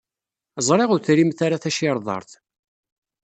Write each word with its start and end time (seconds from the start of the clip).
Ẓriɣ 0.67 0.89
ur 0.93 1.01
trimt 1.05 1.39
ara 1.45 1.61
tacirḍart. 1.63 2.31